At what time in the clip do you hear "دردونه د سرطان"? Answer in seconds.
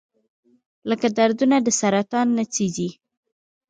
1.17-2.27